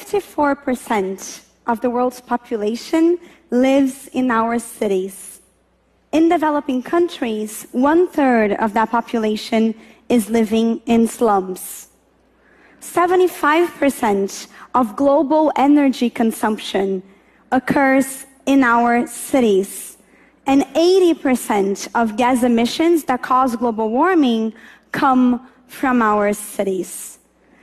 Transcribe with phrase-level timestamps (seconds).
[0.00, 3.18] 54% of the world's population
[3.50, 5.40] lives in our cities.
[6.12, 9.74] In developing countries, one third of that population
[10.08, 11.88] is living in slums.
[12.80, 17.02] 75% of global energy consumption
[17.52, 19.98] occurs in our cities.
[20.46, 24.54] And 80% of gas emissions that cause global warming
[24.90, 27.19] come from our cities.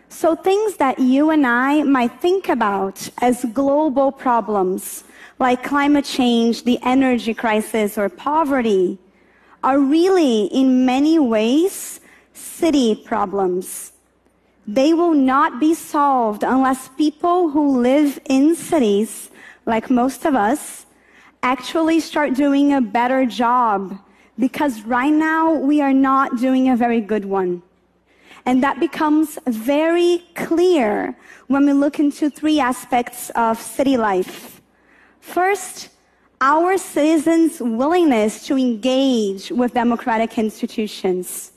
[0.10, 5.04] So things that you and I might think about as global problems,
[5.38, 8.98] like climate change, the energy crisis, or poverty,
[9.64, 12.00] are really in many ways
[12.34, 13.92] city problems.
[14.66, 19.30] They will not be solved unless people who live in cities,
[19.66, 20.86] like most of us,
[21.44, 23.98] actually start doing a better job.
[24.40, 27.62] Because right now we are not doing a very good one.
[28.48, 31.14] And that becomes very clear
[31.48, 34.62] when we look into three aspects of city life.
[35.20, 35.90] First,
[36.40, 41.52] our citizens' willingness to engage with democratic institutions.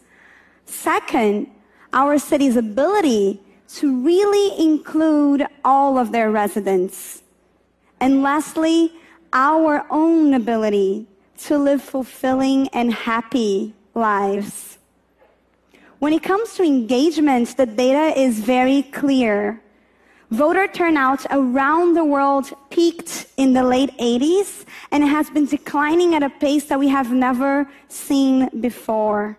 [0.64, 1.46] Second,
[1.92, 3.40] our city's ability
[3.76, 7.22] to really include all of their residents.
[8.00, 8.92] And lastly,
[9.32, 11.06] our own ability
[11.44, 14.79] to live fulfilling and happy lives.
[16.00, 19.60] When it comes to engagement, the data is very clear.
[20.30, 26.22] Voter turnout around the world peaked in the late 80s and has been declining at
[26.22, 29.38] a pace that we have never seen before.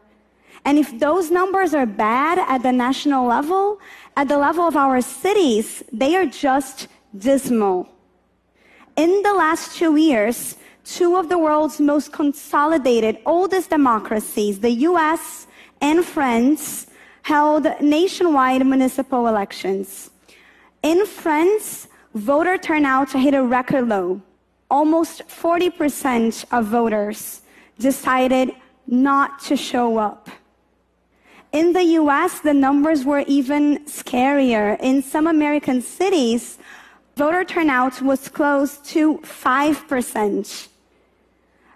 [0.63, 3.79] And if those numbers are bad at the national level,
[4.15, 7.89] at the level of our cities, they are just dismal.
[8.95, 15.47] In the last two years, two of the world's most consolidated, oldest democracies, the US
[15.81, 16.87] and France,
[17.23, 20.09] held nationwide municipal elections.
[20.83, 24.21] In France, voter turnout hit a record low.
[24.69, 27.41] Almost 40% of voters
[27.77, 28.51] decided
[28.87, 30.29] not to show up.
[31.51, 34.79] In the US, the numbers were even scarier.
[34.79, 36.57] In some American cities,
[37.17, 40.67] voter turnout was close to 5%.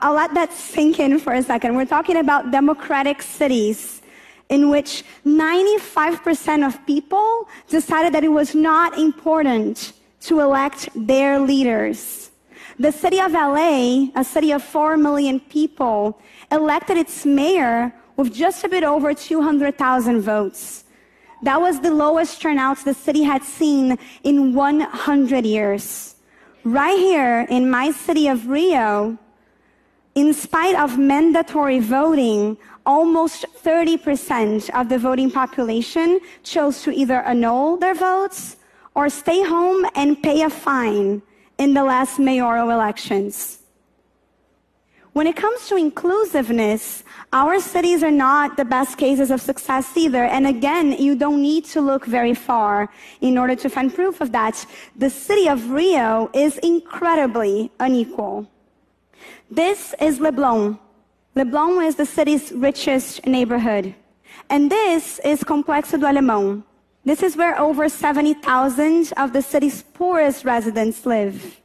[0.06, 1.76] I'll let that sink in for a second.
[1.76, 4.04] We're talking about democratic cities
[4.50, 9.94] in which 95% of people decided that it was not important
[10.28, 12.30] to elect their leaders.
[12.78, 16.22] The city of LA, a city of 4 million people,
[16.52, 20.84] elected its mayor with just a bit over 200,000 votes.
[21.42, 26.14] That was the lowest turnout the city had seen in 100 years.
[26.64, 29.18] Right here in my city of Rio,
[30.16, 37.78] in spite of mandatory voting, almost 30% of the voting population chose to either annul
[37.78, 38.56] their votes
[38.96, 41.22] or stay home and pay a fine
[41.58, 43.60] in the last mayoral elections.
[45.12, 50.26] When it comes to inclusiveness, our cities are not the best cases of success either.
[50.26, 52.90] And again, you don't need to look very far
[53.22, 54.66] in order to find proof of that.
[54.98, 58.50] The city of Rio is incredibly unequal.
[59.50, 60.78] This is Leblon.
[61.36, 63.96] Leblon is the city's richest neighborhood.
[64.50, 66.64] And this is Complexo do Alemão.
[67.04, 71.62] This is where over 70,000 of the city's poorest residents live.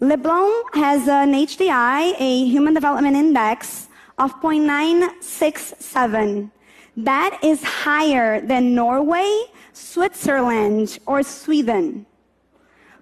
[0.00, 3.88] Leblon has an HDI, a Human Development Index,
[4.18, 6.50] of 0.967.
[6.96, 12.06] That is higher than Norway, Switzerland, or Sweden.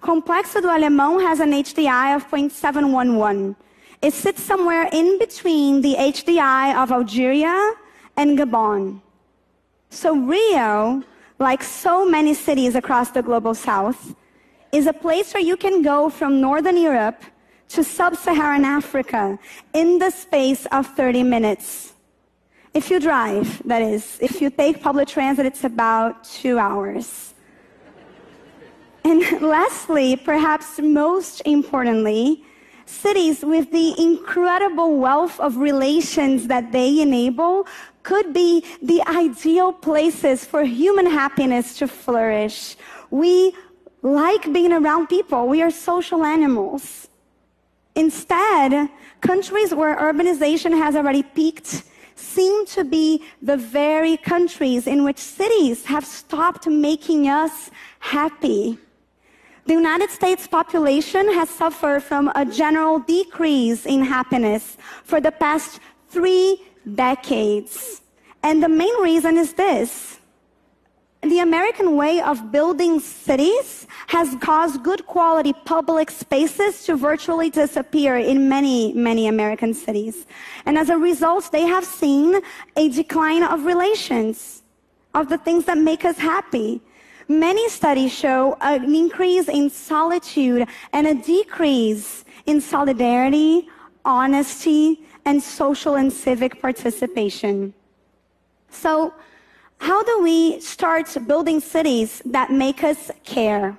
[0.00, 3.56] Complexo do Alemão has an HDI of 0.711.
[4.00, 7.74] It sits somewhere in between the HDI of Algeria
[8.16, 9.00] and Gabon.
[9.90, 11.02] So Rio,
[11.38, 14.14] like so many cities across the global south,
[14.70, 17.22] is a place where you can go from Northern Europe
[17.70, 19.38] to Sub-Saharan Africa
[19.72, 21.94] in the space of 30 minutes.
[22.74, 24.18] If you drive, that is.
[24.20, 27.34] If you take public transit, it's about two hours.
[29.08, 32.44] And lastly, perhaps most importantly,
[32.84, 37.66] cities with the incredible wealth of relations that they enable
[38.02, 42.76] could be the ideal places for human happiness to flourish.
[43.10, 43.54] We
[44.02, 45.48] like being around people.
[45.48, 47.08] We are social animals.
[47.94, 48.90] Instead,
[49.22, 51.82] countries where urbanization has already peaked
[52.14, 57.70] seem to be the very countries in which cities have stopped making us
[58.00, 58.78] happy.
[59.68, 65.80] The United States population has suffered from a general decrease in happiness for the past
[66.08, 66.62] three
[66.94, 68.00] decades.
[68.42, 70.20] And the main reason is this
[71.20, 78.16] the American way of building cities has caused good quality public spaces to virtually disappear
[78.16, 80.26] in many, many American cities.
[80.64, 82.40] And as a result, they have seen
[82.74, 84.62] a decline of relations,
[85.12, 86.80] of the things that make us happy.
[87.28, 93.68] Many studies show an increase in solitude and a decrease in solidarity,
[94.02, 97.74] honesty, and social and civic participation.
[98.70, 99.12] So,
[99.78, 103.76] how do we start building cities that make us care?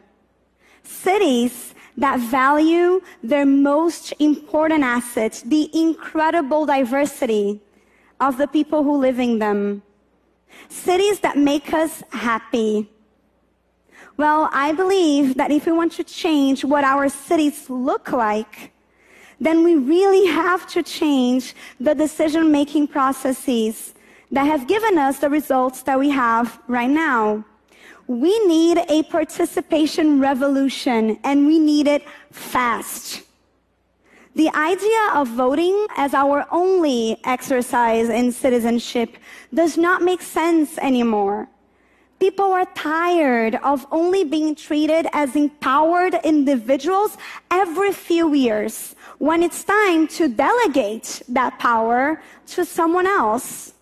[0.83, 7.59] Cities that value their most important asset, the incredible diversity
[8.19, 9.81] of the people who live in them.
[10.69, 12.89] Cities that make us happy.
[14.19, 18.73] Well, I believe that if we want to change what our cities look like,
[19.39, 23.93] then we really have to change the decision making processes
[24.29, 27.45] that have given us the results that we have right now.
[28.07, 33.21] We need a participation revolution and we need it fast.
[34.35, 39.15] The idea of voting as our only exercise in citizenship
[39.53, 41.47] does not make sense anymore.
[42.19, 47.17] People are tired of only being treated as empowered individuals
[47.49, 53.73] every few years when it's time to delegate that power to someone else.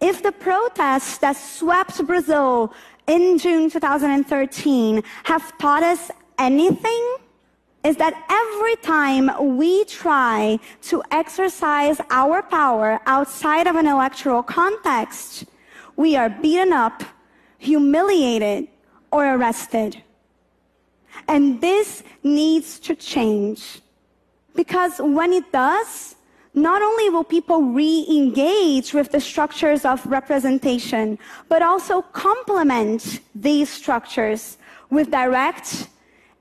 [0.00, 2.72] If the protests that swept Brazil
[3.06, 7.16] in June 2013 have taught us anything,
[7.84, 15.44] is that every time we try to exercise our power outside of an electoral context,
[15.96, 17.02] we are beaten up,
[17.62, 18.68] humiliated,
[19.10, 20.02] or arrested.
[21.28, 23.80] And this needs to change.
[24.54, 26.16] Because when it does,
[26.54, 31.18] not only will people re-engage with the structures of representation,
[31.48, 34.58] but also complement these structures
[34.90, 35.88] with direct,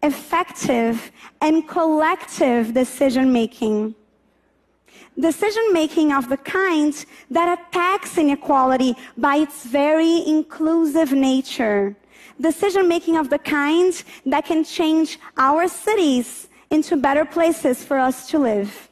[0.03, 3.95] effective, and collective decision making.
[5.19, 6.93] Decision making of the kind
[7.29, 11.95] that attacks inequality by its very inclusive nature.
[12.39, 18.29] Decision making of the kind that can change our cities into better places for us
[18.29, 18.89] to live.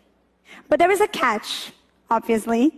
[0.67, 1.71] But there is a catch,
[2.11, 2.73] obviously.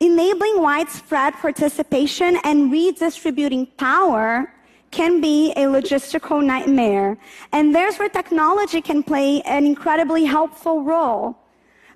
[0.00, 4.52] Enabling widespread participation and redistributing power
[4.90, 7.18] can be a logistical nightmare.
[7.52, 11.38] And there's where technology can play an incredibly helpful role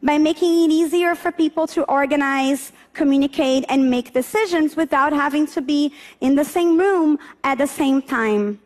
[0.02, 5.60] by making it easier for people to organize, communicate, and make decisions without having to
[5.60, 8.60] be in the same room at the same time.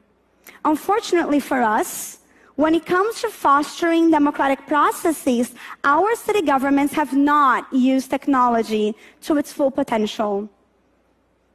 [0.64, 2.18] Unfortunately for us,
[2.56, 9.38] when it comes to fostering democratic processes, our city governments have not used technology to
[9.38, 10.48] its full potential.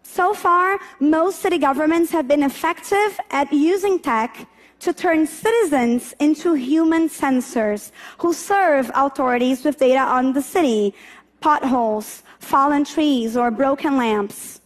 [0.01, 4.47] So far, most city governments have been effective at using tech
[4.79, 10.94] to turn citizens into human sensors who serve authorities with data on the city,
[11.39, 14.62] potholes, fallen trees, or broken lamps.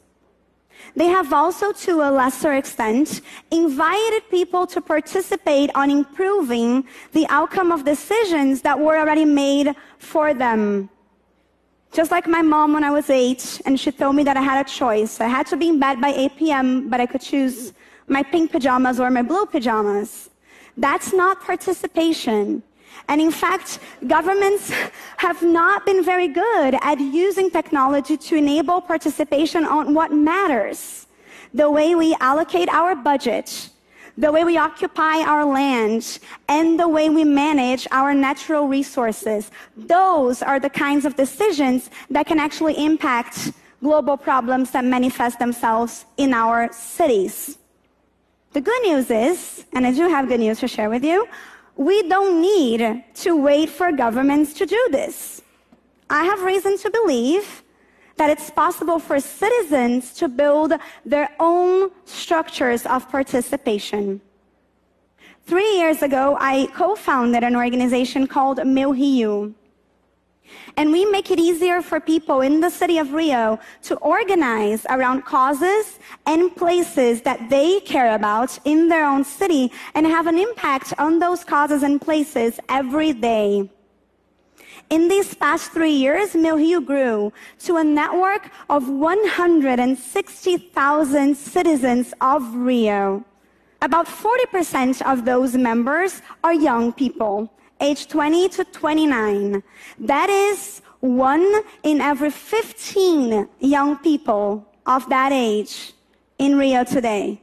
[0.95, 7.71] They have also, to a lesser extent, invited people to participate on improving the outcome
[7.71, 10.89] of decisions that were already made for them.
[11.93, 14.65] Just like my mom when I was eight, and she told me that I had
[14.65, 15.21] a choice.
[15.21, 17.73] I had to be in bed by 8 p.m., but I could choose
[18.11, 20.29] my pink pajamas or my blue pajamas.
[20.77, 22.61] That's not participation.
[23.07, 24.71] And in fact, governments
[25.17, 31.07] have not been very good at using technology to enable participation on what matters.
[31.53, 33.69] The way we allocate our budget,
[34.17, 39.51] the way we occupy our land, and the way we manage our natural resources.
[39.75, 43.51] Those are the kinds of decisions that can actually impact
[43.81, 47.57] global problems that manifest themselves in our cities.
[48.53, 51.27] The good news is, and I do have good news to share with you,
[51.77, 55.41] we don't need to wait for governments to do this.
[56.09, 57.63] I have reason to believe
[58.17, 60.73] that it's possible for citizens to build
[61.05, 64.19] their own structures of participation.
[65.45, 69.53] Three years ago, I co founded an organization called Meu Rio.
[70.77, 75.25] And we make it easier for people in the city of Rio to organize around
[75.25, 80.93] causes and places that they care about in their own city and have an impact
[80.97, 83.69] on those causes and places every day.
[84.89, 93.23] In these past three years, Meu grew to a network of 160,000 citizens of Rio.
[93.81, 97.49] About 40% of those members are young people
[97.81, 99.63] age 20 to 29.
[99.99, 105.93] That is one in every 15 young people of that age
[106.37, 107.41] in Rio today.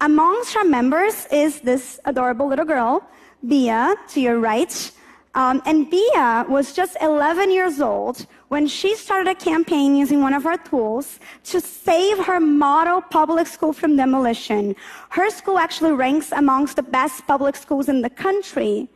[0.00, 3.02] Amongst our members is this adorable little girl,
[3.46, 4.92] Bia, to your right.
[5.34, 10.34] Um, and Bia was just 11 years old when she started a campaign using one
[10.34, 14.74] of our tools to save her model public school from demolition.
[15.10, 18.88] Her school actually ranks amongst the best public schools in the country.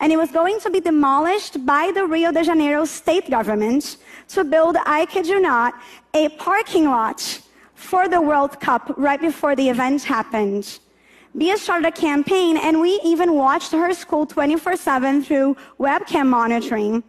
[0.00, 4.44] And it was going to be demolished by the Rio de Janeiro state government to
[4.44, 5.74] build, I kid you not,
[6.14, 7.40] a parking lot
[7.74, 10.78] for the World Cup right before the event happened.
[11.36, 17.04] Bia started a campaign, and we even watched her school 24 7 through webcam monitoring.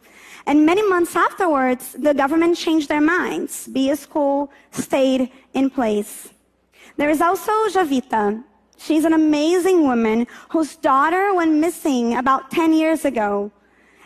[0.45, 3.67] And many months afterwards, the government changed their minds.
[3.67, 6.29] Bia's school stayed in place.
[6.97, 8.43] There is also Jovita.
[8.83, 13.51] She's an amazing woman whose daughter went missing about 10 years ago.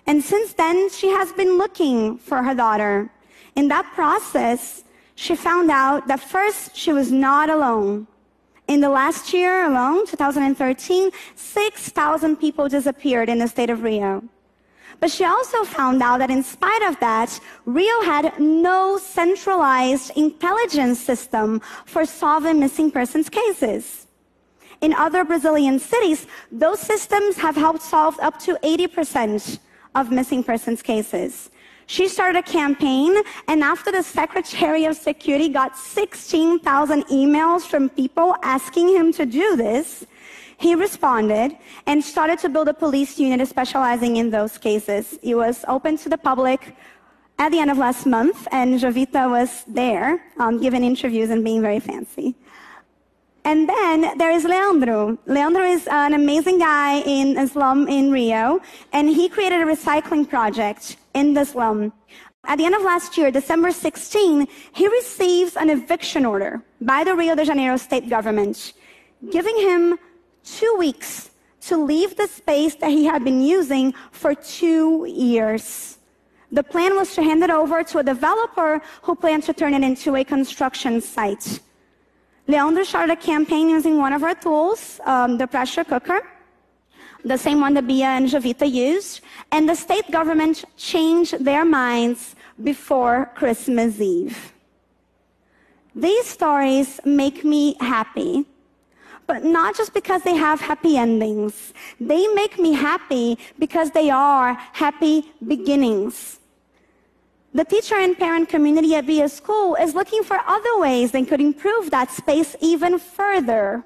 [0.06, 3.10] And since then, she has been looking for her daughter.
[3.56, 4.84] In that process,
[5.16, 8.06] she found out that first she was not alone.
[8.68, 14.24] In the last year alone, 2013, 6,000 people disappeared in the state of Rio.
[15.00, 21.00] But she also found out that in spite of that, Rio had no centralized intelligence
[21.00, 24.05] system for solving missing persons cases.
[24.82, 29.60] In other Brazilian cities, those systems have helped solve up to 80%
[29.96, 31.50] of missing persons cases.
[31.88, 33.16] She started a campaign,
[33.48, 39.56] and after the Secretary of Security got 16,000 emails from people asking him to do
[39.56, 40.06] this,
[40.58, 41.56] he responded
[41.86, 45.20] and started to build a police unit specializing in those cases.
[45.22, 46.76] It was open to the public
[47.38, 51.62] at the end of last month, and Jovita was there um, giving interviews and being
[51.62, 52.36] very fancy.
[53.46, 55.20] And then there is Leandro.
[55.28, 58.60] Leandro is an amazing guy in a slum in Rio,
[58.92, 61.94] and he created a recycling project in the slum.
[62.46, 67.14] At the end of last year, December 16, he receives an eviction order by the
[67.14, 68.74] Rio de Janeiro state government,
[69.32, 70.00] giving him
[70.44, 71.30] two weeks
[71.62, 76.00] to leave the space that he had been using for two years.
[76.52, 79.84] The plan was to hand it over to a developer who planned to turn it
[79.84, 81.60] into a construction site.
[82.48, 86.22] Leandro started a campaign using one of our tools, um, the pressure cooker,
[87.24, 89.22] the same one that Bia and Jovita used,
[89.52, 94.54] and the state government changed their minds before Christmas Eve.
[95.96, 98.46] These stories make me happy,
[99.26, 101.74] but not just because they have happy endings.
[102.00, 106.40] They make me happy because they are happy beginnings.
[107.56, 111.40] The teacher and parent community at Bia School is looking for other ways they could
[111.40, 113.82] improve that space even further.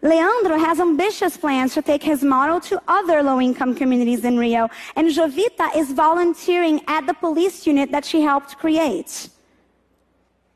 [0.00, 4.68] Leandro has ambitious plans to take his model to other low income communities in Rio,
[4.94, 9.28] and Jovita is volunteering at the police unit that she helped create.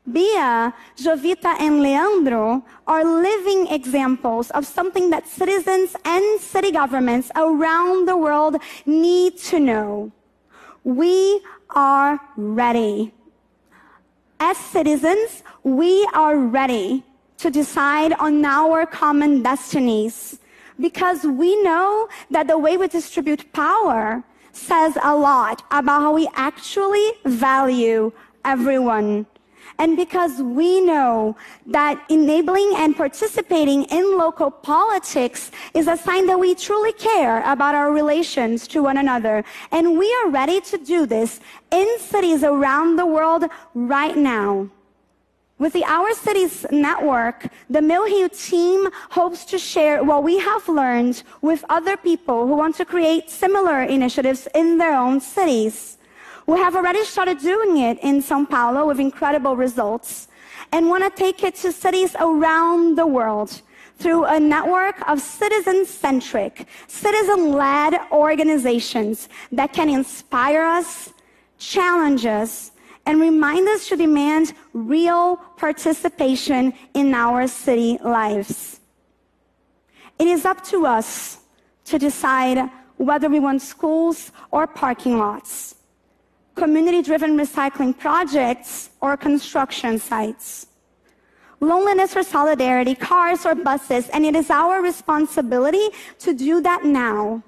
[0.09, 8.07] Bia, Jovita, and Leandro are living examples of something that citizens and city governments around
[8.07, 8.55] the world
[8.85, 10.13] need to know.
[10.85, 11.41] We
[11.71, 13.13] are ready.
[14.39, 17.03] As citizens, we are ready
[17.37, 20.39] to decide on our common destinies
[20.79, 26.27] because we know that the way we distribute power says a lot about how we
[26.35, 28.11] actually value
[28.43, 29.25] everyone
[29.77, 31.35] and because we know
[31.67, 37.75] that enabling and participating in local politics is a sign that we truly care about
[37.75, 39.43] our relations to one another.
[39.71, 41.41] And we are ready to do this
[41.71, 44.69] in cities around the world right now.
[45.57, 51.23] With the Our Cities Network, the Rio team hopes to share what we have learned
[51.41, 55.97] with other people who want to create similar initiatives in their own cities.
[56.47, 60.27] We have already started doing it in Sao Paulo with incredible results
[60.71, 63.61] and want to take it to cities around the world
[63.97, 71.13] through a network of citizen centric, citizen led organizations that can inspire us,
[71.57, 72.71] challenge us,
[73.07, 78.81] and remind us to demand real participation in our city lives.
[80.19, 81.39] It is up to us
[81.85, 85.75] to decide whether we want schools or parking lots
[86.55, 90.67] community driven recycling projects, or construction sites.
[91.59, 95.87] Loneliness or solidarity, cars or buses, and it is our responsibility
[96.19, 97.43] to do that now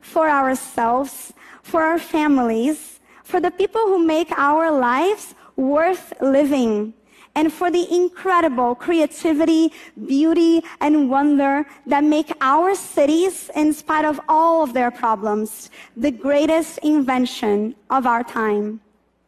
[0.00, 6.94] for ourselves, for our families, for the people who make our lives worth living
[7.38, 9.72] and for the incredible creativity,
[10.08, 16.10] beauty, and wonder that make our cities, in spite of all of their problems, the
[16.10, 18.80] greatest invention of our time.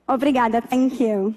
[0.09, 0.61] Obrigada.
[0.69, 1.37] Thank you.